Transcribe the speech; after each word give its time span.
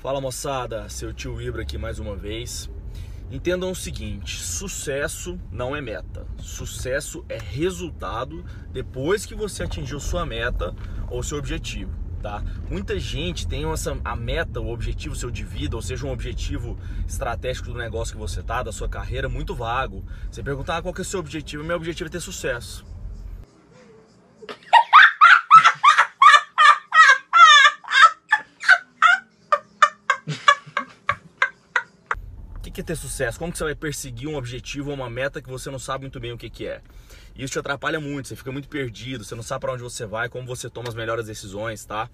Fala 0.00 0.18
moçada, 0.18 0.88
seu 0.88 1.12
tio 1.12 1.38
Ibra 1.42 1.60
aqui 1.60 1.76
mais 1.76 1.98
uma 1.98 2.16
vez. 2.16 2.70
Entendam 3.30 3.70
o 3.70 3.74
seguinte: 3.74 4.40
sucesso 4.40 5.38
não 5.52 5.76
é 5.76 5.80
meta, 5.82 6.26
sucesso 6.38 7.22
é 7.28 7.36
resultado 7.38 8.42
depois 8.72 9.26
que 9.26 9.34
você 9.34 9.62
atingiu 9.62 10.00
sua 10.00 10.24
meta 10.24 10.74
ou 11.10 11.22
seu 11.22 11.36
objetivo. 11.36 11.92
Tá? 12.22 12.42
Muita 12.70 12.98
gente 12.98 13.46
tem 13.46 13.70
essa, 13.70 13.98
a 14.02 14.16
meta, 14.16 14.58
o 14.58 14.72
objetivo 14.72 15.14
seu 15.14 15.30
de 15.30 15.44
vida, 15.44 15.76
ou 15.76 15.82
seja, 15.82 16.06
um 16.06 16.12
objetivo 16.12 16.78
estratégico 17.06 17.70
do 17.70 17.78
negócio 17.78 18.14
que 18.14 18.20
você 18.20 18.42
tá, 18.42 18.62
da 18.62 18.72
sua 18.72 18.88
carreira, 18.88 19.28
muito 19.28 19.54
vago. 19.54 20.02
Você 20.30 20.42
perguntar 20.42 20.78
ah, 20.78 20.82
qual 20.82 20.94
que 20.94 21.02
é 21.02 21.02
o 21.02 21.04
seu 21.04 21.20
objetivo, 21.20 21.62
meu 21.62 21.76
objetivo 21.76 22.08
é 22.08 22.10
ter 22.10 22.20
sucesso. 22.20 22.86
Que 32.80 32.92
é 32.92 32.94
ter 32.94 32.96
sucesso? 32.96 33.38
Como 33.38 33.52
que 33.52 33.58
você 33.58 33.64
vai 33.64 33.74
perseguir 33.74 34.28
um 34.28 34.36
objetivo 34.36 34.90
ou 34.90 34.96
uma 34.96 35.10
meta 35.10 35.42
que 35.42 35.48
você 35.48 35.70
não 35.70 35.78
sabe 35.78 36.04
muito 36.04 36.18
bem 36.18 36.32
o 36.32 36.38
que, 36.38 36.48
que 36.48 36.66
é? 36.66 36.80
Isso 37.36 37.52
te 37.52 37.58
atrapalha 37.58 38.00
muito, 38.00 38.28
você 38.28 38.36
fica 38.36 38.50
muito 38.50 38.68
perdido, 38.68 39.24
você 39.24 39.34
não 39.34 39.42
sabe 39.42 39.60
para 39.60 39.72
onde 39.72 39.82
você 39.82 40.04
vai, 40.06 40.28
como 40.28 40.46
você 40.46 40.68
toma 40.68 40.88
as 40.88 40.94
melhores 40.94 41.26
decisões, 41.26 41.84
tá? 41.84 42.10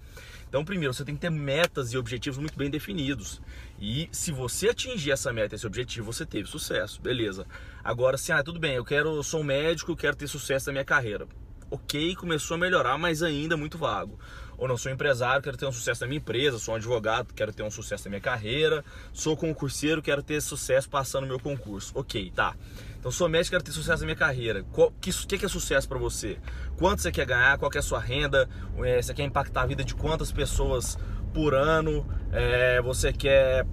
Então, 0.47 0.63
primeiro, 0.63 0.93
você 0.93 1.03
tem 1.03 1.15
que 1.15 1.21
ter 1.21 1.29
metas 1.29 1.91
e 1.91 1.97
objetivos 1.97 2.37
muito 2.37 2.57
bem 2.57 2.69
definidos. 2.69 3.41
E 3.79 4.09
se 4.11 4.31
você 4.31 4.69
atingir 4.69 5.11
essa 5.11 5.33
meta, 5.33 5.55
esse 5.55 5.65
objetivo, 5.65 6.11
você 6.11 6.25
teve 6.25 6.47
sucesso, 6.47 7.01
beleza. 7.01 7.45
Agora, 7.83 8.17
se, 8.17 8.31
ah, 8.31 8.43
tudo 8.43 8.59
bem, 8.59 8.75
eu 8.75 8.85
quero, 8.85 9.15
eu 9.15 9.23
sou 9.23 9.41
um 9.41 9.45
médico, 9.45 9.95
quero 9.95 10.15
ter 10.15 10.27
sucesso 10.27 10.67
na 10.67 10.73
minha 10.73 10.85
carreira 10.85 11.27
ok, 11.69 12.15
começou 12.15 12.55
a 12.55 12.57
melhorar, 12.57 12.97
mas 12.97 13.21
ainda 13.23 13.55
é 13.55 13.57
muito 13.57 13.77
vago. 13.77 14.19
Ou 14.57 14.67
não 14.67 14.75
sou 14.75 14.91
empresário, 14.91 15.41
quero 15.41 15.55
ter 15.55 15.67
um 15.67 15.71
sucesso 15.71 16.01
na 16.01 16.07
minha 16.07 16.17
empresa, 16.17 16.57
sou 16.57 16.73
um 16.73 16.77
advogado, 16.77 17.31
quero 17.33 17.53
ter 17.53 17.61
um 17.61 17.69
sucesso 17.69 18.05
na 18.05 18.09
minha 18.09 18.21
carreira, 18.21 18.83
sou 19.13 19.37
concurseiro, 19.37 20.01
quero 20.01 20.23
ter 20.23 20.41
sucesso 20.41 20.89
passando 20.89 21.27
meu 21.27 21.39
concurso. 21.39 21.91
Ok, 21.95 22.31
tá. 22.35 22.55
Então 22.99 23.11
sou 23.11 23.29
médico, 23.29 23.51
quero 23.51 23.63
ter 23.63 23.71
sucesso 23.71 24.01
na 24.01 24.07
minha 24.07 24.15
carreira. 24.15 24.65
O 24.73 24.91
que, 24.99 25.37
que, 25.37 25.45
é 25.45 25.47
sucesso 25.47 25.87
para 25.87 25.99
você? 25.99 26.39
Quanto 26.75 27.03
você 27.03 27.11
quer 27.11 27.25
ganhar? 27.25 27.57
Qual 27.59 27.69
que 27.69 27.77
é 27.77 27.79
a 27.79 27.83
sua 27.83 27.99
renda? 27.99 28.49
É, 28.79 28.99
você 28.99 29.13
quer 29.13 29.23
impactar 29.23 29.61
a 29.61 29.65
vida 29.67 29.83
de 29.83 29.93
quantas 29.93 30.31
pessoas 30.31 30.97
por 31.33 31.53
ano? 31.53 32.07
É, 32.31 32.81
você 32.81 33.13
quer 33.13 33.67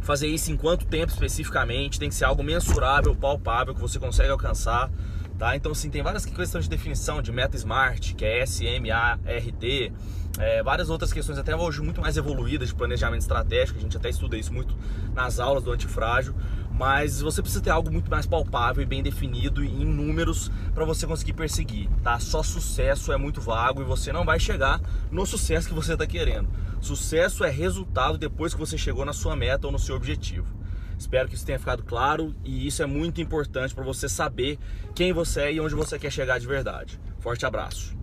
fazer 0.00 0.26
isso 0.26 0.50
em 0.50 0.56
quanto 0.56 0.84
tempo 0.84 1.12
especificamente? 1.12 1.98
Tem 1.98 2.08
que 2.08 2.14
ser 2.14 2.24
algo 2.24 2.42
mensurável, 2.42 3.14
palpável, 3.14 3.72
que 3.72 3.80
você 3.80 4.00
consegue 4.00 4.30
alcançar. 4.30 4.90
Tá? 5.38 5.54
Então, 5.54 5.70
assim, 5.70 5.88
tem 5.88 6.02
várias 6.02 6.26
questões 6.26 6.64
de 6.64 6.70
definição 6.70 7.22
de 7.22 7.30
meta 7.30 7.56
smart, 7.56 8.14
que 8.14 8.24
é 8.24 8.42
SMART, 8.42 9.22
é, 10.38 10.62
várias 10.62 10.90
outras 10.90 11.12
questões 11.12 11.38
até 11.38 11.54
hoje 11.54 11.80
muito 11.80 12.00
mais 12.00 12.16
evoluídas 12.16 12.68
de 12.68 12.74
planejamento 12.74 13.20
estratégico, 13.20 13.78
a 13.78 13.82
gente 13.82 13.96
até 13.96 14.08
estuda 14.08 14.36
isso 14.36 14.52
muito 14.52 14.76
nas 15.14 15.38
aulas 15.38 15.62
do 15.62 15.72
antifrágil, 15.72 16.34
mas 16.70 17.20
você 17.20 17.40
precisa 17.40 17.62
ter 17.62 17.70
algo 17.70 17.90
muito 17.90 18.10
mais 18.10 18.26
palpável 18.26 18.82
e 18.82 18.86
bem 18.86 19.02
definido 19.02 19.64
em 19.64 19.84
números 19.84 20.50
para 20.74 20.84
você 20.84 21.06
conseguir 21.06 21.32
perseguir, 21.32 21.88
tá? 22.02 22.20
Só 22.20 22.42
sucesso 22.42 23.12
é 23.12 23.16
muito 23.16 23.40
vago 23.40 23.80
e 23.80 23.84
você 23.84 24.12
não 24.12 24.24
vai 24.24 24.38
chegar 24.38 24.80
no 25.10 25.26
sucesso 25.26 25.68
que 25.68 25.74
você 25.74 25.94
está 25.94 26.06
querendo. 26.06 26.48
Sucesso 26.80 27.44
é 27.44 27.50
resultado 27.50 28.16
depois 28.16 28.54
que 28.54 28.60
você 28.60 28.78
chegou 28.78 29.04
na 29.04 29.12
sua 29.12 29.34
meta 29.34 29.66
ou 29.66 29.72
no 29.72 29.78
seu 29.78 29.96
objetivo. 29.96 30.46
Espero 30.98 31.28
que 31.28 31.34
isso 31.36 31.46
tenha 31.46 31.58
ficado 31.58 31.84
claro 31.84 32.34
e 32.44 32.66
isso 32.66 32.82
é 32.82 32.86
muito 32.86 33.20
importante 33.20 33.74
para 33.74 33.84
você 33.84 34.08
saber 34.08 34.58
quem 34.94 35.12
você 35.12 35.42
é 35.42 35.52
e 35.52 35.60
onde 35.60 35.74
você 35.74 35.98
quer 35.98 36.10
chegar 36.10 36.40
de 36.40 36.46
verdade. 36.46 37.00
Forte 37.20 37.46
abraço. 37.46 37.96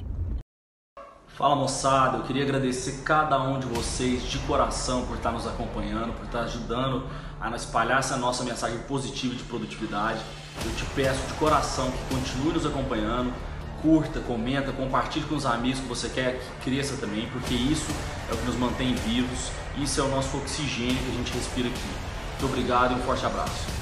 Fala 1.28 1.54
moçada, 1.54 2.20
eu 2.20 2.24
queria 2.24 2.44
agradecer 2.44 3.02
cada 3.04 3.38
um 3.42 3.60
de 3.60 3.66
vocês 3.66 4.24
de 4.24 4.40
coração 4.40 5.06
por 5.06 5.18
estar 5.18 5.34
nos 5.34 5.46
acompanhando, 5.46 6.14
por 6.14 6.26
estar 6.26 6.44
ajudando 6.44 7.06
a 7.42 7.54
espalhar 7.54 8.00
essa 8.00 8.16
nossa 8.16 8.42
mensagem 8.46 8.80
positiva 8.88 9.36
de 9.36 9.44
produtividade. 9.44 10.22
Eu 10.64 10.74
te 10.76 10.86
peço 10.96 11.28
de 11.28 11.34
coração 11.34 11.92
que 11.92 12.16
continue 12.16 12.54
nos 12.54 12.66
acompanhando, 12.66 13.34
curta, 13.82 14.22
comenta, 14.22 14.72
compartilhe 14.72 15.26
com 15.26 15.36
os 15.36 15.46
amigos 15.46 15.82
que 15.82 15.88
você 15.88 16.08
quer 16.08 16.40
que 16.62 16.72
cresça 16.72 16.96
também, 16.96 17.28
porque 17.28 17.54
isso 17.54 17.92
é 18.30 18.34
o 18.34 18.38
que 18.38 18.46
nos 18.46 18.56
mantém 18.56 18.96
vivos, 18.96 19.52
isso 19.78 20.00
é 20.00 20.04
o 20.06 20.08
nosso 20.08 20.38
oxigênio 20.38 20.96
que 20.96 21.12
a 21.12 21.14
gente 21.16 21.34
respira 21.34 21.68
aqui. 21.68 22.15
Muito 22.36 22.48
obrigado 22.48 22.92
e 22.92 22.96
um 22.96 23.00
forte 23.00 23.26
abraço. 23.26 23.75